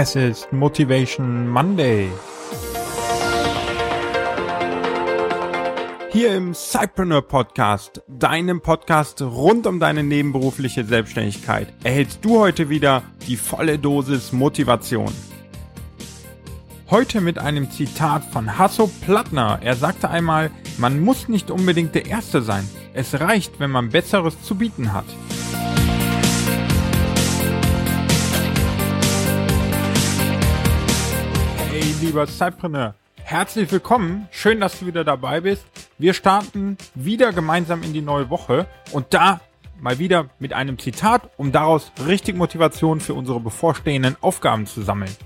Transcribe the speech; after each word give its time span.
Es 0.00 0.14
ist 0.14 0.52
Motivation 0.52 1.48
Monday. 1.48 2.08
Hier 6.12 6.36
im 6.36 6.54
Cypreneur 6.54 7.22
Podcast, 7.22 8.02
deinem 8.06 8.60
Podcast 8.60 9.20
rund 9.22 9.66
um 9.66 9.80
deine 9.80 10.04
nebenberufliche 10.04 10.84
Selbstständigkeit, 10.84 11.74
erhältst 11.82 12.24
du 12.24 12.38
heute 12.38 12.68
wieder 12.68 13.02
die 13.26 13.36
volle 13.36 13.76
Dosis 13.76 14.30
Motivation. 14.30 15.12
Heute 16.88 17.20
mit 17.20 17.40
einem 17.40 17.68
Zitat 17.68 18.22
von 18.24 18.56
Hasso 18.56 18.88
Plattner. 19.04 19.58
Er 19.62 19.74
sagte 19.74 20.10
einmal, 20.10 20.52
man 20.76 21.00
muss 21.00 21.28
nicht 21.28 21.50
unbedingt 21.50 21.96
der 21.96 22.06
Erste 22.06 22.42
sein. 22.42 22.68
Es 22.94 23.18
reicht, 23.18 23.58
wenn 23.58 23.72
man 23.72 23.88
Besseres 23.88 24.40
zu 24.42 24.54
bieten 24.54 24.92
hat. 24.92 25.06
Lieber 32.18 32.26
Cypreneur. 32.26 32.94
Herzlich 33.22 33.70
willkommen. 33.70 34.26
Schön, 34.32 34.58
dass 34.58 34.80
du 34.80 34.86
wieder 34.86 35.04
dabei 35.04 35.40
bist. 35.40 35.64
Wir 35.98 36.14
starten 36.14 36.76
wieder 36.96 37.32
gemeinsam 37.32 37.84
in 37.84 37.92
die 37.92 38.02
neue 38.02 38.28
Woche 38.28 38.66
und 38.90 39.14
da 39.14 39.40
mal 39.78 40.00
wieder 40.00 40.28
mit 40.40 40.52
einem 40.52 40.80
Zitat, 40.80 41.30
um 41.36 41.52
daraus 41.52 41.92
richtig 42.08 42.34
Motivation 42.34 42.98
für 42.98 43.14
unsere 43.14 43.38
bevorstehenden 43.38 44.16
Aufgaben 44.20 44.66
zu 44.66 44.82
sammeln. 44.82 45.16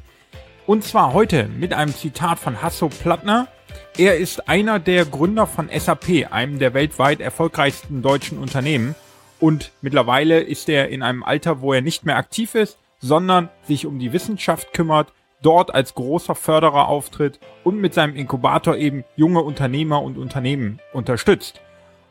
Und 0.67 0.85
zwar 0.85 1.15
heute 1.15 1.49
mit 1.49 1.73
einem 1.73 1.95
Zitat 1.95 2.39
von 2.39 2.61
Hasso 2.61 2.91
Plattner. 2.91 3.49
Er 3.97 4.19
ist 4.19 4.47
einer 4.47 4.79
der 4.79 5.07
Gründer 5.07 5.47
von 5.47 5.71
SAP, 5.75 6.31
einem 6.31 6.59
der 6.59 6.75
weltweit 6.75 7.21
erfolgreichsten 7.21 8.03
deutschen 8.03 8.37
Unternehmen. 8.37 8.95
Und 9.41 9.73
mittlerweile 9.81 10.41
ist 10.41 10.69
er 10.69 10.91
in 10.91 11.03
einem 11.03 11.23
Alter, 11.23 11.63
wo 11.63 11.73
er 11.73 11.81
nicht 11.81 12.05
mehr 12.05 12.19
aktiv 12.19 12.55
ist, 12.55 12.77
sondern 13.01 13.49
sich 13.67 13.87
um 13.87 13.99
die 13.99 14.13
Wissenschaft 14.13 14.75
kümmert, 14.75 15.11
dort 15.43 15.75
als 15.75 15.95
großer 15.95 16.35
Förderer 16.35 16.89
auftritt 16.89 17.41
und 17.65 17.81
mit 17.81 17.95
seinem 17.95 18.17
Inkubator 18.17 18.77
eben 18.77 19.05
junge 19.17 19.41
Unternehmer 19.41 20.03
und 20.03 20.17
Unternehmen 20.17 20.81
unterstützt. 20.93 21.61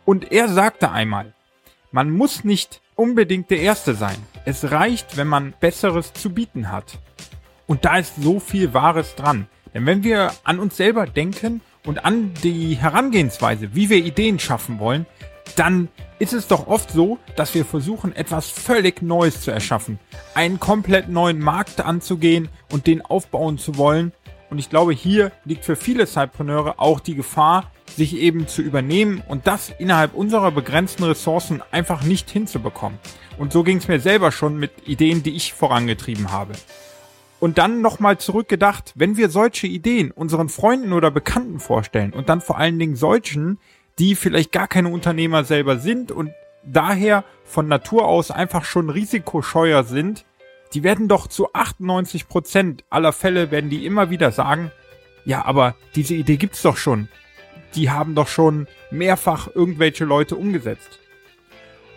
Und 0.05 0.31
er 0.31 0.47
sagte 0.49 0.91
einmal, 0.91 1.33
man 1.91 2.09
muss 2.09 2.43
nicht 2.43 2.81
unbedingt 2.95 3.49
der 3.49 3.59
Erste 3.59 3.95
sein. 3.95 4.17
Es 4.45 4.71
reicht, 4.71 5.17
wenn 5.17 5.27
man 5.27 5.53
Besseres 5.59 6.13
zu 6.13 6.31
bieten 6.31 6.71
hat. 6.71 6.99
Und 7.67 7.85
da 7.85 7.97
ist 7.97 8.15
so 8.21 8.39
viel 8.39 8.73
Wahres 8.73 9.15
dran. 9.15 9.47
Denn 9.73 9.85
wenn 9.85 10.03
wir 10.03 10.31
an 10.43 10.59
uns 10.59 10.77
selber 10.77 11.05
denken 11.05 11.61
und 11.85 12.05
an 12.05 12.33
die 12.43 12.75
Herangehensweise, 12.75 13.73
wie 13.73 13.89
wir 13.89 13.97
Ideen 13.97 14.39
schaffen 14.39 14.79
wollen, 14.79 15.05
dann 15.59 15.89
ist 16.19 16.33
es 16.33 16.47
doch 16.47 16.67
oft 16.67 16.91
so, 16.91 17.17
dass 17.35 17.55
wir 17.55 17.65
versuchen, 17.65 18.15
etwas 18.15 18.49
völlig 18.49 19.01
Neues 19.01 19.41
zu 19.41 19.51
erschaffen, 19.51 19.99
einen 20.35 20.59
komplett 20.59 21.09
neuen 21.09 21.39
Markt 21.39 21.81
anzugehen 21.81 22.49
und 22.71 22.87
den 22.87 23.01
aufbauen 23.01 23.57
zu 23.57 23.77
wollen. 23.77 24.11
Und 24.49 24.59
ich 24.59 24.69
glaube, 24.69 24.93
hier 24.93 25.31
liegt 25.45 25.65
für 25.65 25.75
viele 25.75 26.05
Zeitpreneure 26.07 26.79
auch 26.79 26.99
die 26.99 27.15
Gefahr, 27.15 27.71
sich 27.95 28.15
eben 28.15 28.47
zu 28.47 28.61
übernehmen 28.61 29.21
und 29.27 29.47
das 29.47 29.71
innerhalb 29.79 30.13
unserer 30.13 30.51
begrenzten 30.51 31.03
Ressourcen 31.03 31.61
einfach 31.71 32.03
nicht 32.03 32.29
hinzubekommen. 32.29 32.99
Und 33.37 33.51
so 33.51 33.63
ging 33.63 33.77
es 33.77 33.87
mir 33.87 33.99
selber 33.99 34.31
schon 34.31 34.57
mit 34.57 34.87
Ideen, 34.87 35.23
die 35.23 35.35
ich 35.35 35.53
vorangetrieben 35.53 36.31
habe. 36.31 36.53
Und 37.39 37.57
dann 37.57 37.81
nochmal 37.81 38.19
zurückgedacht, 38.19 38.93
wenn 38.95 39.17
wir 39.17 39.29
solche 39.29 39.65
Ideen 39.65 40.11
unseren 40.11 40.47
Freunden 40.47 40.93
oder 40.93 41.09
Bekannten 41.09 41.59
vorstellen 41.59 42.13
und 42.13 42.29
dann 42.29 42.39
vor 42.39 42.59
allen 42.59 42.77
Dingen 42.77 42.95
solchen, 42.95 43.57
die 44.01 44.15
vielleicht 44.15 44.51
gar 44.51 44.67
keine 44.67 44.89
Unternehmer 44.89 45.43
selber 45.43 45.77
sind 45.77 46.11
und 46.11 46.31
daher 46.63 47.23
von 47.45 47.67
Natur 47.67 48.05
aus 48.05 48.31
einfach 48.31 48.65
schon 48.65 48.89
risikoscheuer 48.89 49.83
sind, 49.83 50.25
die 50.73 50.81
werden 50.81 51.07
doch 51.07 51.27
zu 51.27 51.53
98 51.53 52.27
Prozent 52.27 52.83
aller 52.89 53.13
Fälle 53.13 53.51
werden 53.51 53.69
die 53.69 53.85
immer 53.85 54.09
wieder 54.09 54.31
sagen, 54.31 54.71
ja, 55.23 55.45
aber 55.45 55.75
diese 55.93 56.15
Idee 56.15 56.37
gibt's 56.37 56.63
doch 56.63 56.77
schon. 56.77 57.09
Die 57.75 57.91
haben 57.91 58.15
doch 58.15 58.27
schon 58.27 58.65
mehrfach 58.89 59.47
irgendwelche 59.53 60.03
Leute 60.03 60.35
umgesetzt. 60.35 60.99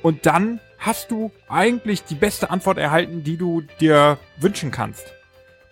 Und 0.03 0.27
dann 0.27 0.61
hast 0.77 1.11
du 1.11 1.33
eigentlich 1.49 2.05
die 2.05 2.17
beste 2.17 2.51
Antwort 2.51 2.77
erhalten, 2.77 3.25
die 3.25 3.39
du 3.39 3.63
dir 3.81 4.19
wünschen 4.37 4.71
kannst. 4.71 5.15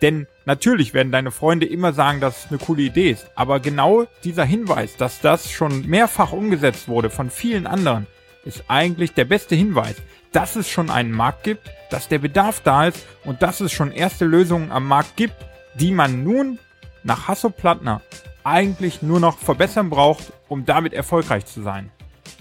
Denn 0.02 0.26
natürlich 0.44 0.94
werden 0.94 1.12
deine 1.12 1.30
Freunde 1.30 1.64
immer 1.64 1.92
sagen, 1.92 2.20
dass 2.20 2.44
es 2.44 2.50
eine 2.50 2.58
coole 2.58 2.82
Idee 2.82 3.10
ist. 3.10 3.30
Aber 3.36 3.60
genau 3.60 4.06
dieser 4.24 4.44
Hinweis, 4.44 4.96
dass 4.96 5.20
das 5.20 5.50
schon 5.50 5.86
mehrfach 5.88 6.32
umgesetzt 6.32 6.88
wurde 6.88 7.08
von 7.08 7.30
vielen 7.30 7.68
anderen, 7.68 8.08
ist 8.44 8.64
eigentlich 8.66 9.14
der 9.14 9.24
beste 9.24 9.54
Hinweis, 9.54 9.96
dass 10.32 10.56
es 10.56 10.68
schon 10.68 10.90
einen 10.90 11.12
Markt 11.12 11.44
gibt, 11.44 11.70
dass 11.90 12.08
der 12.08 12.18
Bedarf 12.18 12.60
da 12.60 12.88
ist 12.88 13.06
und 13.24 13.42
dass 13.42 13.60
es 13.60 13.70
schon 13.70 13.92
erste 13.92 14.24
Lösungen 14.24 14.72
am 14.72 14.88
Markt 14.88 15.16
gibt, 15.16 15.36
die 15.74 15.92
man 15.92 16.24
nun 16.24 16.58
nach 17.04 17.28
Hasso 17.28 17.50
Plattner 17.50 18.02
eigentlich 18.42 19.02
nur 19.02 19.20
noch 19.20 19.38
verbessern 19.38 19.88
braucht, 19.88 20.32
um 20.48 20.64
damit 20.64 20.94
erfolgreich 20.94 21.46
zu 21.46 21.62
sein. 21.62 21.92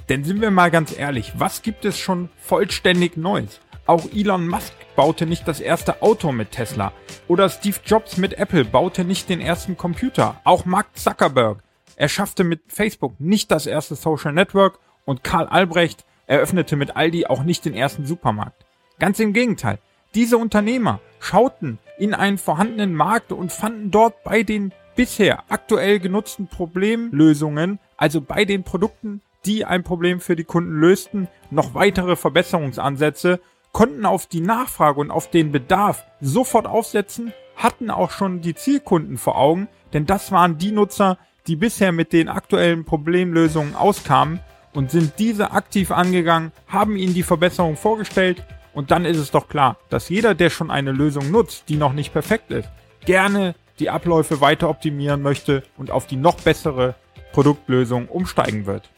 Denn 0.09 0.23
sind 0.23 0.41
wir 0.41 0.49
mal 0.49 0.71
ganz 0.71 0.97
ehrlich, 0.97 1.33
was 1.35 1.61
gibt 1.61 1.85
es 1.85 1.99
schon 1.99 2.29
vollständig 2.41 3.17
Neues? 3.17 3.61
Auch 3.87 4.05
Elon 4.13 4.47
Musk 4.47 4.73
baute 4.95 5.25
nicht 5.25 5.47
das 5.47 5.59
erste 5.59 6.01
Auto 6.01 6.31
mit 6.31 6.51
Tesla. 6.51 6.93
Oder 7.27 7.49
Steve 7.49 7.77
Jobs 7.85 8.17
mit 8.17 8.33
Apple 8.33 8.63
baute 8.63 9.03
nicht 9.03 9.27
den 9.27 9.41
ersten 9.41 9.75
Computer. 9.75 10.39
Auch 10.43 10.65
Mark 10.65 10.95
Zuckerberg 10.97 11.63
erschaffte 11.95 12.43
mit 12.43 12.61
Facebook 12.67 13.19
nicht 13.19 13.51
das 13.51 13.65
erste 13.65 13.95
Social 13.95 14.33
Network 14.33 14.79
und 15.05 15.23
Karl 15.23 15.47
Albrecht 15.47 16.05
eröffnete 16.27 16.75
mit 16.75 16.95
Aldi 16.95 17.25
auch 17.25 17.43
nicht 17.43 17.65
den 17.65 17.73
ersten 17.73 18.05
Supermarkt. 18.05 18.65
Ganz 18.99 19.19
im 19.19 19.33
Gegenteil. 19.33 19.79
Diese 20.13 20.37
Unternehmer 20.37 20.99
schauten 21.19 21.79
in 21.97 22.13
einen 22.13 22.37
vorhandenen 22.37 22.93
Markt 22.93 23.31
und 23.31 23.51
fanden 23.51 23.91
dort 23.91 24.23
bei 24.23 24.43
den 24.43 24.73
bisher 24.95 25.43
aktuell 25.49 25.99
genutzten 25.99 26.47
Problemlösungen, 26.47 27.79
also 27.97 28.21
bei 28.21 28.45
den 28.45 28.63
Produkten, 28.63 29.21
die 29.45 29.65
ein 29.65 29.83
Problem 29.83 30.19
für 30.19 30.35
die 30.35 30.43
Kunden 30.43 30.79
lösten, 30.79 31.27
noch 31.49 31.73
weitere 31.73 32.15
Verbesserungsansätze 32.15 33.39
konnten 33.71 34.05
auf 34.05 34.27
die 34.27 34.41
Nachfrage 34.41 34.99
und 34.99 35.11
auf 35.11 35.29
den 35.29 35.51
Bedarf 35.51 36.03
sofort 36.19 36.67
aufsetzen, 36.67 37.33
hatten 37.55 37.89
auch 37.89 38.11
schon 38.11 38.41
die 38.41 38.55
Zielkunden 38.55 39.17
vor 39.17 39.37
Augen, 39.37 39.67
denn 39.93 40.05
das 40.05 40.31
waren 40.31 40.57
die 40.57 40.71
Nutzer, 40.71 41.17
die 41.47 41.55
bisher 41.55 41.91
mit 41.91 42.13
den 42.13 42.29
aktuellen 42.29 42.85
Problemlösungen 42.85 43.75
auskamen 43.75 44.39
und 44.73 44.91
sind 44.91 45.13
diese 45.19 45.51
aktiv 45.51 45.91
angegangen, 45.91 46.51
haben 46.67 46.95
ihnen 46.95 47.13
die 47.13 47.23
Verbesserung 47.23 47.75
vorgestellt 47.75 48.43
und 48.73 48.91
dann 48.91 49.05
ist 49.05 49.17
es 49.17 49.31
doch 49.31 49.47
klar, 49.47 49.77
dass 49.89 50.09
jeder, 50.09 50.35
der 50.35 50.49
schon 50.49 50.71
eine 50.71 50.91
Lösung 50.91 51.31
nutzt, 51.31 51.69
die 51.69 51.75
noch 51.75 51.93
nicht 51.93 52.13
perfekt 52.13 52.51
ist, 52.51 52.69
gerne 53.05 53.55
die 53.79 53.89
Abläufe 53.89 54.41
weiter 54.41 54.69
optimieren 54.69 55.21
möchte 55.21 55.63
und 55.77 55.91
auf 55.91 56.07
die 56.07 56.15
noch 56.15 56.39
bessere 56.39 56.95
Produktlösung 57.33 58.07
umsteigen 58.07 58.65
wird. 58.65 58.89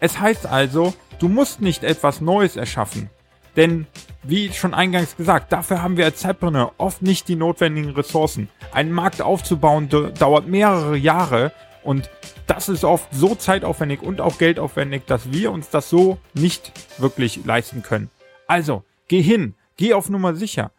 Es 0.00 0.20
heißt 0.20 0.46
also, 0.46 0.94
du 1.18 1.28
musst 1.28 1.60
nicht 1.60 1.82
etwas 1.84 2.20
Neues 2.20 2.56
erschaffen, 2.56 3.10
denn, 3.56 3.86
wie 4.22 4.52
schon 4.52 4.74
eingangs 4.74 5.16
gesagt, 5.16 5.52
dafür 5.52 5.82
haben 5.82 5.96
wir 5.96 6.04
als 6.04 6.20
Zeitpreneur 6.20 6.72
oft 6.78 7.02
nicht 7.02 7.28
die 7.28 7.36
notwendigen 7.36 7.90
Ressourcen. 7.90 8.48
Einen 8.72 8.92
Markt 8.92 9.22
aufzubauen 9.22 9.88
dauert 9.88 10.48
mehrere 10.48 10.96
Jahre 10.96 11.52
und 11.82 12.10
das 12.46 12.68
ist 12.68 12.84
oft 12.84 13.08
so 13.12 13.34
zeitaufwendig 13.34 14.02
und 14.02 14.20
auch 14.20 14.38
geldaufwendig, 14.38 15.04
dass 15.06 15.32
wir 15.32 15.52
uns 15.52 15.70
das 15.70 15.88
so 15.90 16.18
nicht 16.34 16.72
wirklich 16.98 17.44
leisten 17.44 17.82
können. 17.82 18.10
Also, 18.46 18.84
geh 19.08 19.22
hin, 19.22 19.54
geh 19.76 19.94
auf 19.94 20.10
Nummer 20.10 20.34
sicher. 20.34 20.72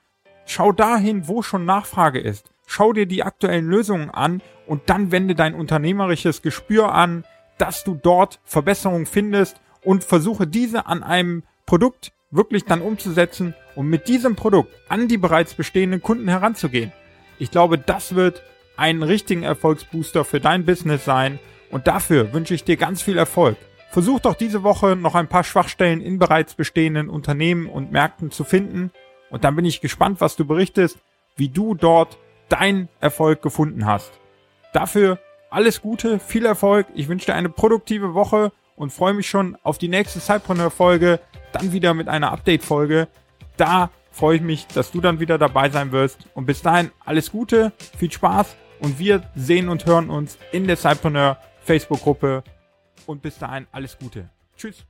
Schau 0.45 0.71
dahin, 0.71 1.27
wo 1.27 1.41
schon 1.41 1.65
Nachfrage 1.65 2.19
ist. 2.19 2.51
Schau 2.67 2.93
dir 2.93 3.05
die 3.05 3.23
aktuellen 3.23 3.67
Lösungen 3.67 4.09
an 4.09 4.41
und 4.67 4.89
dann 4.89 5.11
wende 5.11 5.35
dein 5.35 5.55
unternehmerisches 5.55 6.41
Gespür 6.41 6.93
an, 6.93 7.23
dass 7.57 7.83
du 7.83 7.95
dort 7.95 8.39
Verbesserungen 8.43 9.05
findest 9.05 9.61
und 9.83 10.03
versuche 10.03 10.47
diese 10.47 10.87
an 10.87 11.03
einem 11.03 11.43
Produkt 11.65 12.11
wirklich 12.35 12.65
dann 12.65 12.81
umzusetzen 12.81 13.53
und 13.75 13.87
mit 13.87 14.07
diesem 14.07 14.35
Produkt 14.35 14.73
an 14.89 15.07
die 15.07 15.17
bereits 15.17 15.53
bestehenden 15.53 16.01
Kunden 16.01 16.27
heranzugehen. 16.27 16.91
Ich 17.39 17.51
glaube, 17.51 17.77
das 17.77 18.15
wird 18.15 18.41
einen 18.77 19.03
richtigen 19.03 19.43
Erfolgsbooster 19.43 20.25
für 20.25 20.39
dein 20.39 20.65
Business 20.65 21.05
sein 21.05 21.39
und 21.71 21.87
dafür 21.87 22.33
wünsche 22.33 22.53
ich 22.53 22.63
dir 22.63 22.77
ganz 22.77 23.01
viel 23.01 23.17
Erfolg. 23.17 23.57
Versuch 23.89 24.19
doch 24.19 24.35
diese 24.35 24.63
Woche 24.63 24.95
noch 24.95 25.15
ein 25.15 25.27
paar 25.27 25.43
Schwachstellen 25.43 26.01
in 26.01 26.19
bereits 26.19 26.55
bestehenden 26.55 27.09
Unternehmen 27.09 27.67
und 27.67 27.91
Märkten 27.91 28.31
zu 28.31 28.43
finden 28.43 28.91
und 29.29 29.43
dann 29.43 29.55
bin 29.55 29.65
ich 29.65 29.81
gespannt, 29.81 30.21
was 30.21 30.35
du 30.35 30.45
berichtest, 30.45 30.97
wie 31.37 31.49
du 31.49 31.75
dort 31.75 32.17
deinen 32.49 32.89
Erfolg 32.99 33.41
gefunden 33.41 33.85
hast. 33.85 34.11
Dafür 34.73 35.19
alles 35.49 35.81
Gute, 35.81 36.19
viel 36.19 36.45
Erfolg, 36.45 36.87
ich 36.95 37.07
wünsche 37.07 37.27
dir 37.27 37.35
eine 37.35 37.49
produktive 37.49 38.13
Woche 38.13 38.51
und 38.75 38.91
freue 38.91 39.13
mich 39.13 39.27
schon 39.29 39.57
auf 39.63 39.77
die 39.77 39.87
nächste 39.87 40.19
Cypreneur-Folge 40.19 41.19
dann 41.51 41.71
wieder 41.71 41.93
mit 41.93 42.07
einer 42.07 42.31
Update-Folge. 42.31 43.07
Da 43.57 43.89
freue 44.11 44.37
ich 44.37 44.41
mich, 44.41 44.67
dass 44.67 44.91
du 44.91 45.01
dann 45.01 45.19
wieder 45.19 45.37
dabei 45.37 45.69
sein 45.69 45.91
wirst. 45.91 46.27
Und 46.33 46.45
bis 46.45 46.61
dahin 46.61 46.91
alles 47.03 47.31
Gute, 47.31 47.71
viel 47.97 48.11
Spaß 48.11 48.55
und 48.79 48.99
wir 48.99 49.29
sehen 49.35 49.69
und 49.69 49.85
hören 49.85 50.09
uns 50.09 50.37
in 50.51 50.67
der 50.67 50.77
Cypreneur 50.77 51.37
Facebook-Gruppe. 51.61 52.43
Und 53.05 53.21
bis 53.21 53.37
dahin 53.37 53.67
alles 53.71 53.97
Gute. 53.97 54.29
Tschüss. 54.57 54.85